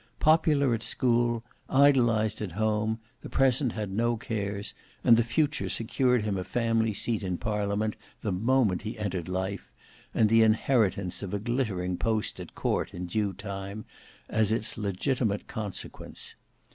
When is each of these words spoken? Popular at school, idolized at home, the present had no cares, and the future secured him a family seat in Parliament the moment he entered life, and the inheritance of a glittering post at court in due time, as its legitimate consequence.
Popular 0.19 0.73
at 0.73 0.81
school, 0.81 1.43
idolized 1.69 2.41
at 2.41 2.53
home, 2.53 2.97
the 3.21 3.29
present 3.29 3.73
had 3.73 3.91
no 3.91 4.17
cares, 4.17 4.73
and 5.03 5.15
the 5.15 5.21
future 5.23 5.69
secured 5.69 6.23
him 6.23 6.37
a 6.39 6.43
family 6.43 6.91
seat 6.91 7.21
in 7.21 7.37
Parliament 7.37 7.95
the 8.21 8.31
moment 8.31 8.81
he 8.81 8.97
entered 8.97 9.29
life, 9.29 9.71
and 10.11 10.27
the 10.27 10.41
inheritance 10.41 11.21
of 11.21 11.35
a 11.35 11.39
glittering 11.39 11.97
post 11.97 12.39
at 12.39 12.55
court 12.55 12.95
in 12.95 13.05
due 13.05 13.31
time, 13.31 13.85
as 14.27 14.51
its 14.51 14.75
legitimate 14.75 15.45
consequence. 15.45 16.33